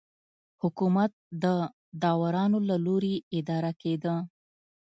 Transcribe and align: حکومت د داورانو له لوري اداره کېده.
حکومت 0.61 1.11
د 1.43 1.45
داورانو 2.01 2.59
له 2.69 2.75
لوري 2.85 3.15
اداره 3.37 3.71
کېده. 3.81 4.15